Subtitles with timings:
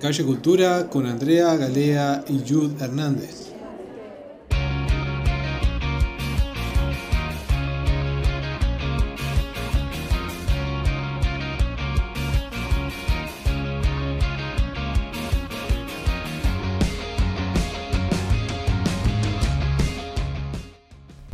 [0.00, 3.52] Calle Cultura con Andrea Galea y Jude Hernández.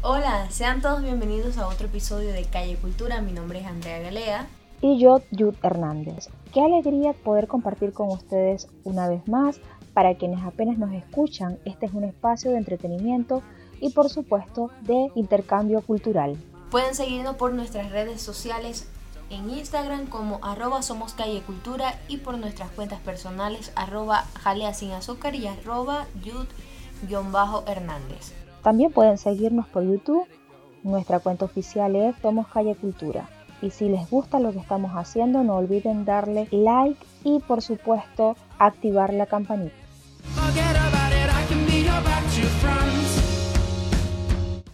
[0.00, 3.20] Hola, sean todos bienvenidos a otro episodio de Calle Cultura.
[3.20, 4.48] Mi nombre es Andrea Galea.
[4.86, 6.28] Y yo, Jude Hernández.
[6.52, 9.58] Qué alegría poder compartir con ustedes una vez más.
[9.94, 13.42] Para quienes apenas nos escuchan, este es un espacio de entretenimiento
[13.80, 16.36] y por supuesto de intercambio cultural.
[16.70, 18.86] Pueden seguirnos por nuestras redes sociales
[19.30, 24.90] en Instagram como arroba somos calle cultura y por nuestras cuentas personales arroba jalea sin
[24.90, 26.08] azúcar y arroba
[27.66, 28.34] Hernández.
[28.62, 30.28] También pueden seguirnos por YouTube.
[30.82, 33.30] Nuestra cuenta oficial es Somos Calle Cultura.
[33.64, 38.36] Y si les gusta lo que estamos haciendo, no olviden darle like y por supuesto
[38.58, 39.74] activar la campanita.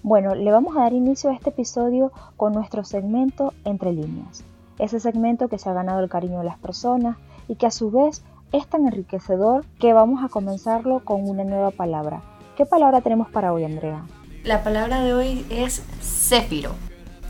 [0.03, 4.43] Bueno, le vamos a dar inicio a este episodio con nuestro segmento Entre líneas.
[4.81, 7.93] Ese segmento que se ha ganado el cariño de las personas y que a su
[7.93, 12.23] vez es tan enriquecedor que vamos a comenzarlo con una nueva palabra,
[12.57, 14.05] ¿Qué palabra tenemos para hoy, Andrea?
[14.43, 16.73] La palabra de hoy es céfiro.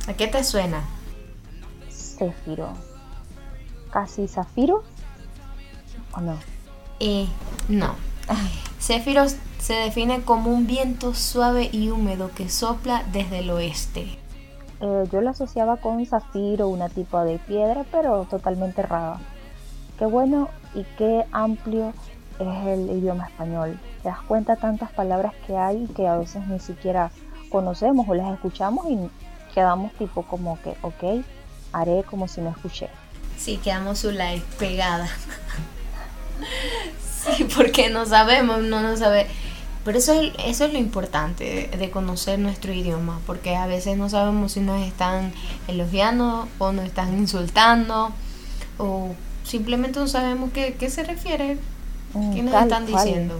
[0.08, 0.82] ¿A qué te suena?
[2.20, 2.68] Céfiro.
[3.90, 4.84] ¿Casi zafiro?
[6.14, 6.36] ¿O no?
[7.00, 7.26] Eh,
[7.68, 7.94] no.
[8.78, 9.24] Céfiro
[9.58, 14.18] se define como un viento suave y húmedo que sopla desde el oeste.
[14.82, 19.18] Eh, yo lo asociaba con zafiro, una tipo de piedra, pero totalmente errada.
[19.98, 21.94] Qué bueno y qué amplio
[22.38, 23.80] es el idioma español.
[24.02, 27.10] Te das cuenta tantas palabras que hay que a veces ni siquiera
[27.50, 29.10] conocemos o las escuchamos y
[29.54, 31.24] quedamos tipo como que, ok,
[31.72, 32.88] haré como si no escuché.
[33.38, 35.08] Sí, quedamos su like pegada.
[37.36, 39.26] sí, porque no sabemos, no nos sabe.
[39.84, 44.10] Pero eso es, eso es lo importante de, conocer nuestro idioma, porque a veces no
[44.10, 45.32] sabemos si nos están
[45.68, 48.12] elogiando o nos están insultando,
[48.76, 51.56] o simplemente no sabemos qué, qué se refiere
[52.14, 53.34] Mm, ¿Qué nos están diciendo?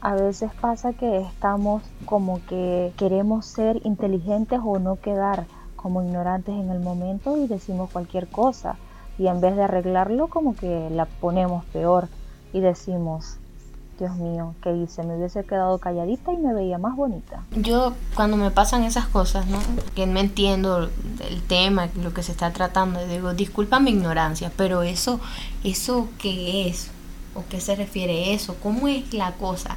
[0.00, 5.46] A veces pasa que estamos como que queremos ser inteligentes o no quedar
[5.84, 8.76] como ignorantes en el momento y decimos cualquier cosa.
[9.18, 12.08] Y en vez de arreglarlo, como que la ponemos peor
[12.54, 13.36] y decimos,
[13.98, 15.02] Dios mío, ¿qué hice?
[15.02, 17.42] Me hubiese quedado calladita y me veía más bonita.
[17.54, 19.58] Yo cuando me pasan esas cosas, ¿no?
[19.94, 20.88] Que no entiendo
[21.20, 25.20] el tema, lo que se está tratando, digo, disculpa mi ignorancia, pero eso,
[25.64, 26.90] eso qué es,
[27.34, 29.76] o qué se refiere eso, cómo es la cosa.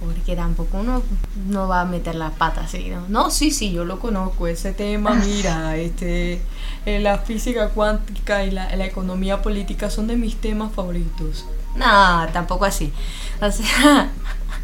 [0.00, 1.02] Porque tampoco uno
[1.48, 3.06] no va a meter la pata así, ¿no?
[3.08, 6.40] No, sí, sí, yo lo conozco, ese tema, mira, este,
[6.84, 11.46] eh, la física cuántica y la, economía política son de mis temas favoritos.
[11.74, 12.92] No, tampoco así.
[13.40, 14.10] O sea,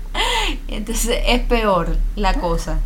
[0.69, 2.78] entonces es peor la cosa.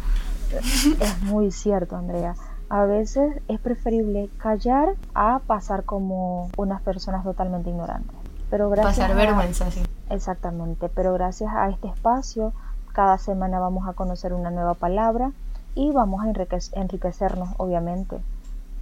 [1.00, 2.34] Es muy cierto, Andrea.
[2.68, 8.15] A veces es preferible callar a pasar como unas personas totalmente ignorantes.
[8.50, 9.82] Pero gracias Pasar vergüenza, sí.
[10.10, 12.52] Exactamente, pero gracias a este espacio,
[12.92, 15.32] cada semana vamos a conocer una nueva palabra
[15.74, 16.32] y vamos a
[16.80, 18.18] enriquecernos, obviamente.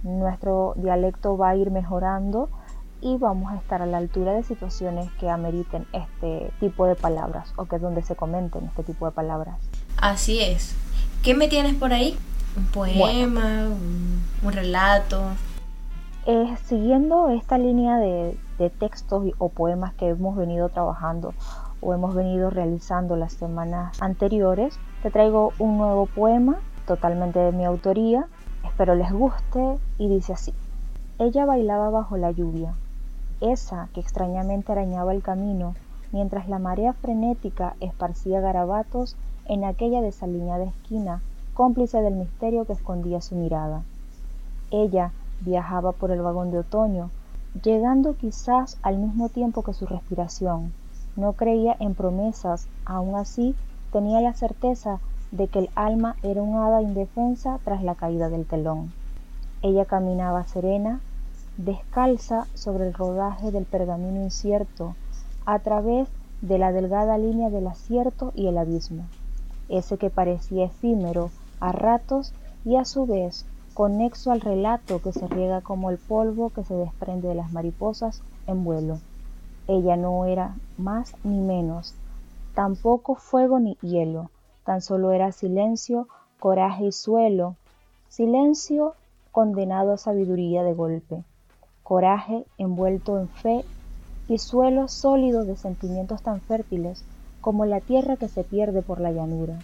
[0.03, 2.49] Nuestro dialecto va a ir mejorando
[3.01, 7.53] y vamos a estar a la altura de situaciones que ameriten este tipo de palabras
[7.55, 9.57] o que donde se comenten este tipo de palabras.
[9.97, 10.75] Así es.
[11.21, 12.17] ¿Qué me tienes por ahí?
[12.55, 13.67] ¿Un poema?
[13.67, 15.21] un, relato?
[16.63, 21.35] Siguiendo esta línea de, de textos o poemas que hemos venido trabajando
[21.81, 26.55] o hemos venido realizando las semanas anteriores, te traigo un nuevo poema
[26.87, 28.25] totalmente de mi autoría.
[28.63, 30.51] Espero les guste y dice así.
[31.19, 32.73] Ella bailaba bajo la lluvia,
[33.39, 35.75] esa que extrañamente arañaba el camino,
[36.11, 39.15] mientras la marea frenética esparcía garabatos
[39.45, 41.21] en aquella desaliñada esquina,
[41.53, 43.83] cómplice del misterio que escondía su mirada.
[44.71, 45.11] Ella
[45.45, 47.11] viajaba por el vagón de otoño,
[47.63, 50.73] llegando quizás al mismo tiempo que su respiración.
[51.15, 53.55] No creía en promesas, aún así
[53.91, 54.99] tenía la certeza
[55.31, 58.91] de que el alma era un hada indefensa tras la caída del telón.
[59.61, 60.99] Ella caminaba serena,
[61.57, 64.95] descalza sobre el rodaje del pergamino incierto,
[65.45, 66.09] a través
[66.41, 69.05] de la delgada línea del acierto y el abismo,
[69.69, 71.29] ese que parecía efímero
[71.59, 72.33] a ratos
[72.65, 76.73] y a su vez conexo al relato que se riega como el polvo que se
[76.73, 78.99] desprende de las mariposas en vuelo.
[79.67, 81.93] Ella no era más ni menos,
[82.53, 84.31] tampoco fuego ni hielo,
[84.63, 86.07] tan solo era silencio,
[86.39, 87.57] coraje y suelo,
[88.07, 88.93] silencio
[89.33, 91.25] condenado a sabiduría de golpe,
[91.83, 93.65] coraje envuelto en fe
[94.29, 97.03] y suelo sólido de sentimientos tan fértiles
[97.41, 99.59] como la tierra que se pierde por la llanura,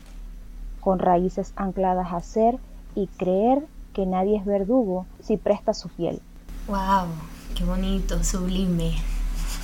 [0.81, 2.59] con raíces ancladas a ser
[2.93, 6.21] y creer que nadie es verdugo si presta su piel.
[6.67, 7.07] ¡Wow!
[7.55, 8.95] ¡Qué bonito, sublime!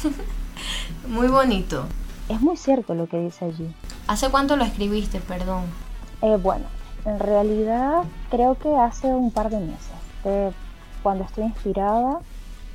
[1.07, 1.85] Muy bonito.
[2.29, 3.73] Es muy cierto lo que dice allí.
[4.07, 5.63] ¿Hace cuánto lo escribiste, perdón?
[6.21, 6.65] Eh, bueno,
[7.05, 10.53] en realidad creo que hace un par de meses.
[11.03, 12.19] cuando estoy inspirada,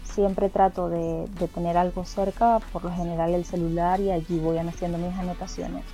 [0.05, 4.56] siempre trato de, de, tener algo cerca, por lo general el celular, y allí voy
[4.56, 5.84] haciendo mis anotaciones.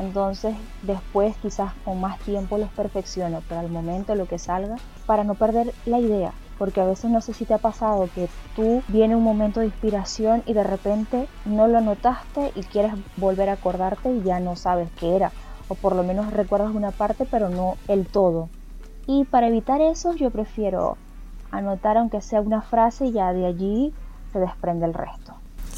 [0.00, 4.76] Entonces después quizás con más tiempo los perfecciono, pero al momento lo que salga,
[5.06, 8.28] para no perder la idea, porque a veces no sé si te ha pasado que
[8.56, 13.50] tú viene un momento de inspiración y de repente no lo anotaste y quieres volver
[13.50, 15.32] a acordarte y ya no sabes qué era,
[15.68, 18.48] o por lo menos recuerdas una parte pero no el todo.
[19.06, 20.96] Y para evitar eso yo prefiero
[21.50, 23.92] anotar aunque sea una frase y ya de allí
[24.32, 25.29] se desprende el resto.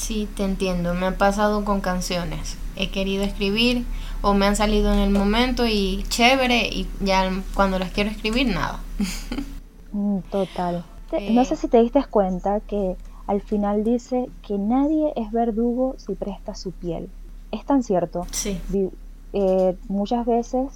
[0.02, 2.56] Sí, te entiendo, me ha pasado con canciones.
[2.74, 3.84] He querido escribir
[4.20, 8.48] o me han salido en el momento y chévere y ya cuando las quiero escribir
[8.48, 8.80] nada.
[9.94, 10.86] Mm, total.
[11.32, 12.96] No sé si te diste cuenta que
[13.26, 17.10] al final dice que nadie es verdugo si presta su piel.
[17.50, 18.26] Es tan cierto.
[18.30, 18.58] Sí.
[19.34, 20.72] Eh, muchas veces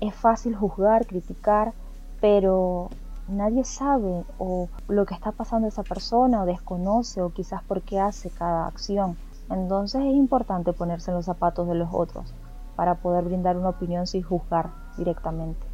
[0.00, 1.74] es fácil juzgar, criticar,
[2.22, 2.88] pero
[3.28, 8.00] nadie sabe o lo que está pasando esa persona o desconoce o quizás por qué
[8.00, 9.16] hace cada acción.
[9.50, 12.34] Entonces es importante ponerse en los zapatos de los otros
[12.76, 15.66] para poder brindar una opinión sin juzgar directamente.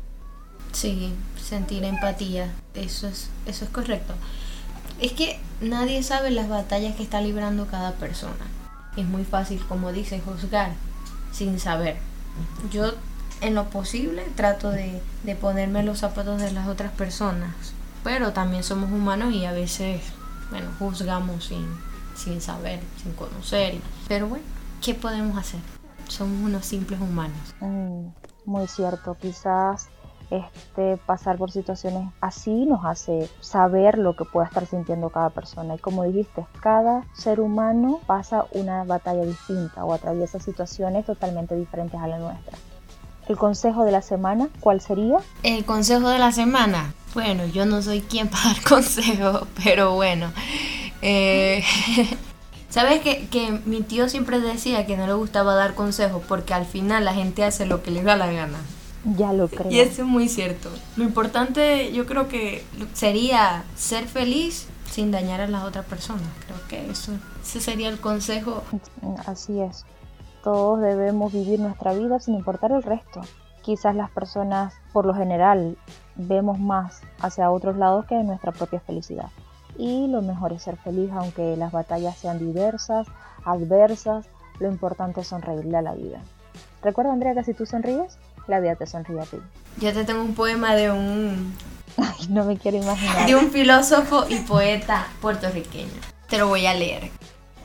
[0.73, 4.15] Sí, sentir empatía, eso es, eso es correcto.
[5.01, 8.47] Es que nadie sabe las batallas que está librando cada persona.
[8.97, 10.73] Es muy fácil, como dice, juzgar
[11.33, 11.97] sin saber.
[12.71, 12.93] Yo,
[13.44, 17.55] en lo posible, trato de, de ponerme los zapatos de las otras personas.
[18.02, 20.02] Pero también somos humanos y a veces,
[20.50, 21.67] bueno, juzgamos sin,
[22.14, 23.81] sin saber, sin conocer.
[24.08, 24.44] Pero bueno,
[24.82, 25.61] ¿qué podemos hacer?
[26.08, 27.55] Somos unos simples humanos.
[27.61, 28.08] Mm,
[28.46, 29.88] muy cierto, quizás
[30.31, 35.75] este, pasar por situaciones así nos hace saber lo que pueda estar sintiendo cada persona.
[35.75, 42.00] Y como dijiste, cada ser humano pasa una batalla distinta o atraviesa situaciones totalmente diferentes
[42.00, 42.56] a la nuestra.
[43.29, 45.19] El consejo de la semana, ¿cuál sería?
[45.43, 46.94] El consejo de la semana.
[47.15, 50.32] Bueno, yo no soy quien para dar consejo, pero bueno.
[51.03, 51.65] Eh,
[52.69, 56.67] ¿Sabes que, que mi tío siempre decía que no le gustaba dar consejos porque al
[56.67, 58.59] final la gente hace lo que le da la gana?
[59.17, 59.70] Ya lo creo.
[59.70, 60.70] Y eso es muy cierto.
[60.97, 66.25] Lo importante yo creo que sería ser feliz sin dañar a las otras personas.
[66.47, 67.12] Creo que eso
[67.44, 68.65] ese sería el consejo.
[69.27, 69.85] Así es.
[70.44, 73.23] Todos debemos vivir nuestra vida sin importar el resto.
[73.62, 75.79] Quizás las personas, por lo general,
[76.17, 79.31] vemos más hacia otros lados que nuestra propia felicidad.
[79.79, 83.06] Y lo mejor es ser feliz aunque las batallas sean diversas,
[83.43, 84.26] adversas.
[84.61, 86.20] Lo importante es sonreírle a la vida.
[86.82, 89.38] Recuerda, Andrea, que si tú sonríes, la vida te sonríe a ti.
[89.79, 91.55] Yo te tengo un poema de un...
[91.96, 93.26] Ay, no me quiero imaginar.
[93.26, 96.02] De un filósofo y poeta puertorriqueño.
[96.29, 97.11] Te lo voy a leer.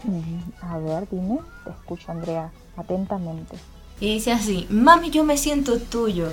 [0.05, 1.39] Mm, a ver, dime.
[1.65, 2.49] Te escucho, Andrea,
[2.79, 3.57] atentamente.
[3.99, 6.29] Y dice así, mami, yo me siento tuyo.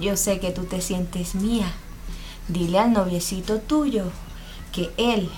[0.00, 1.66] Yo sé que tú te sientes mía.
[2.48, 4.04] Dile al noviecito tuyo
[4.72, 5.30] que él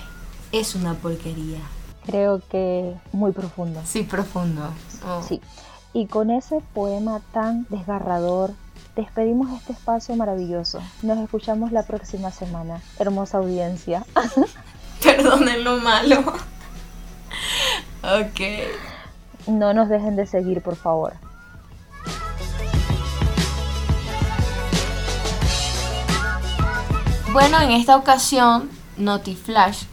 [0.51, 1.59] es una porquería.
[2.05, 3.81] Creo que muy profundo.
[3.85, 4.69] Sí, profundo.
[5.05, 5.21] Oh.
[5.27, 5.41] Sí.
[5.93, 8.53] Y con ese poema tan desgarrador,
[8.95, 10.81] despedimos este espacio maravilloso.
[11.01, 12.81] Nos escuchamos la próxima semana.
[12.97, 14.05] Hermosa audiencia.
[15.03, 16.19] Perdonen lo malo.
[18.03, 18.41] ok.
[19.47, 21.13] No nos dejen de seguir, por favor.
[27.31, 29.85] Bueno, en esta ocasión, Notiflash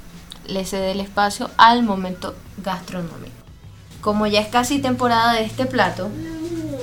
[0.47, 3.41] le cede el espacio al momento gastronómico
[4.01, 6.09] como ya es casi temporada de este plato,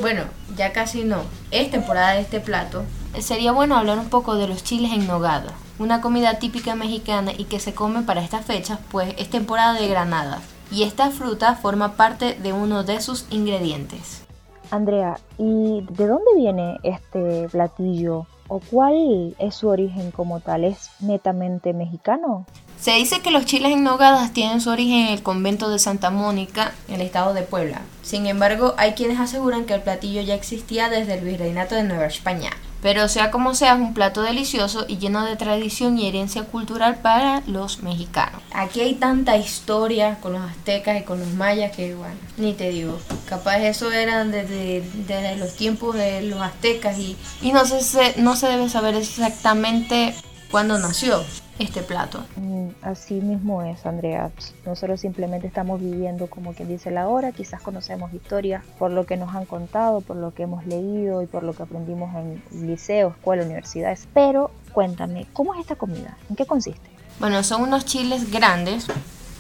[0.02, 0.24] bueno,
[0.56, 1.22] ya casi no,
[1.52, 2.84] es temporada de este plato,
[3.20, 7.46] sería bueno hablar un poco de los chiles en nogada, una comida típica mexicana y
[7.46, 11.94] que se come para estas fechas, pues es temporada de granada, y esta fruta forma
[11.94, 14.24] parte de uno de sus ingredientes.
[14.70, 18.28] Andrea, ¿y de dónde viene este platillo?
[18.50, 20.64] ¿O cuál es su origen como tal?
[20.64, 22.46] ¿Es netamente mexicano?
[22.80, 26.12] Se dice que los chiles en nogadas tienen su origen en el convento de Santa
[26.12, 27.82] Mónica, en el estado de Puebla.
[28.04, 32.06] Sin embargo, hay quienes aseguran que el platillo ya existía desde el virreinato de Nueva
[32.06, 32.52] España.
[32.82, 37.00] Pero sea como sea, es un plato delicioso y lleno de tradición y herencia cultural
[37.02, 38.42] para los mexicanos.
[38.54, 42.70] Aquí hay tanta historia con los aztecas y con los mayas que, bueno, ni te
[42.70, 43.00] digo.
[43.28, 48.36] Capaz eso eran desde, desde los tiempos de los aztecas y, y no, se, no
[48.36, 50.16] se debe saber exactamente
[50.52, 51.24] cuándo nació
[51.60, 52.24] este plato.
[52.36, 54.32] Mm, así mismo es, Andrea.
[54.66, 59.18] Nosotros simplemente estamos viviendo como quien dice la hora, quizás conocemos historias por lo que
[59.18, 63.10] nos han contado, por lo que hemos leído y por lo que aprendimos en liceo,
[63.10, 64.08] escuela, universidades.
[64.14, 66.18] Pero cuéntame, ¿cómo es esta comida?
[66.30, 66.90] ¿En qué consiste?
[67.20, 68.88] Bueno, son unos chiles grandes,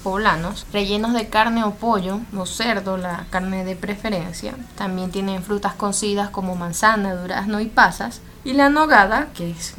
[0.03, 4.55] poblanos, rellenos de carne o pollo o cerdo, la carne de preferencia.
[4.75, 8.21] También tienen frutas cocidas como manzana, durazno y pasas.
[8.43, 9.75] Y la nogada, que es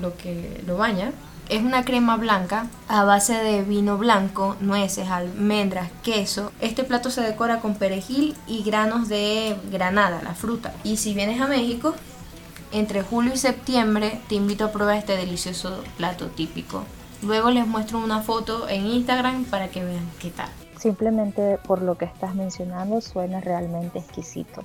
[0.00, 1.12] lo que lo baña,
[1.50, 6.52] es una crema blanca a base de vino blanco, nueces, almendras, queso.
[6.60, 10.72] Este plato se decora con perejil y granos de granada, la fruta.
[10.84, 11.94] Y si vienes a México,
[12.70, 16.84] entre julio y septiembre te invito a probar este delicioso plato típico.
[17.20, 20.48] Luego les muestro una foto en Instagram para que vean qué tal.
[20.78, 24.62] Simplemente por lo que estás mencionando suena realmente exquisito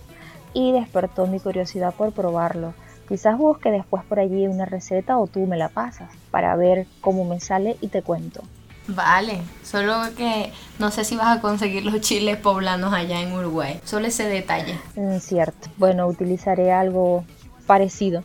[0.53, 2.75] y despertó mi curiosidad por probarlo.
[3.07, 7.23] Quizás busque después por allí una receta o tú me la pasas para ver cómo
[7.25, 8.41] me sale y te cuento.
[8.87, 13.79] Vale, solo que no sé si vas a conseguir los chiles poblanos allá en Uruguay.
[13.83, 14.79] Solo ese detalle.
[14.95, 15.69] Mm, cierto.
[15.77, 17.23] Bueno, utilizaré algo
[17.65, 18.23] parecido.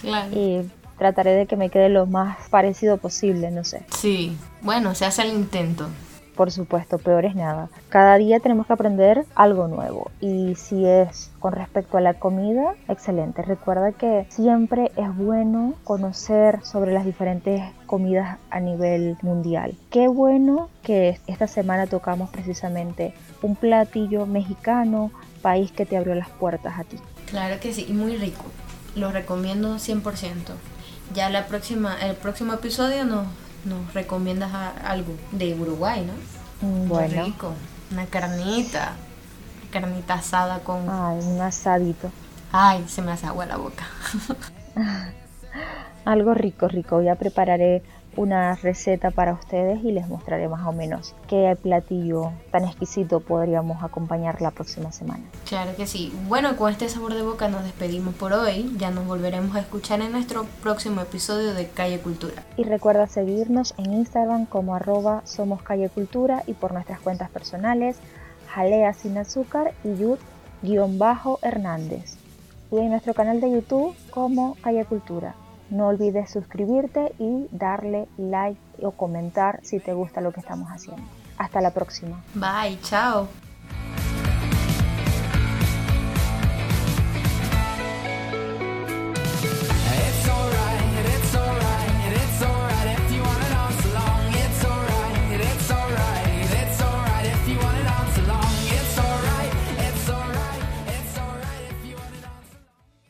[0.00, 0.28] Claro.
[0.32, 3.84] y trataré de que me quede lo más parecido posible, no sé.
[3.96, 5.88] Sí, bueno, se hace el intento.
[6.38, 7.68] Por supuesto, peor es nada.
[7.88, 10.12] Cada día tenemos que aprender algo nuevo.
[10.20, 13.42] Y si es con respecto a la comida, excelente.
[13.42, 19.74] Recuerda que siempre es bueno conocer sobre las diferentes comidas a nivel mundial.
[19.90, 25.10] Qué bueno que esta semana tocamos precisamente un platillo mexicano,
[25.42, 26.98] país que te abrió las puertas a ti.
[27.28, 28.44] Claro que sí, y muy rico.
[28.94, 30.52] Lo recomiendo 100%.
[31.12, 33.26] Ya la próxima, el próximo episodio nos,
[33.68, 34.52] nos recomiendas
[34.84, 36.14] algo de Uruguay, ¿no?
[36.60, 37.54] Mm, Bueno, rico.
[37.90, 38.96] Una carnita.
[39.70, 40.88] Carnita asada con...
[40.90, 42.12] ay, un asadito.
[42.52, 43.86] Ay, se me hace agua la boca.
[46.04, 47.02] Algo rico, rico.
[47.02, 47.82] Ya prepararé
[48.16, 53.82] una receta para ustedes y les mostraré más o menos qué platillo tan exquisito podríamos
[53.82, 55.24] acompañar la próxima semana.
[55.48, 56.12] Claro que sí.
[56.26, 58.74] Bueno, con este sabor de boca nos despedimos por hoy.
[58.78, 62.44] Ya nos volveremos a escuchar en nuestro próximo episodio de Calle Cultura.
[62.56, 67.98] Y recuerda seguirnos en Instagram como arroba Somos Calle Cultura y por nuestras cuentas personales
[68.48, 69.94] Jalea Sin Azúcar y
[70.62, 72.16] Yud-Hernández.
[72.70, 75.34] Y en nuestro canal de YouTube como Calle Cultura.
[75.70, 81.02] No olvides suscribirte y darle like o comentar si te gusta lo que estamos haciendo.
[81.36, 82.22] Hasta la próxima.
[82.34, 83.28] Bye, chao.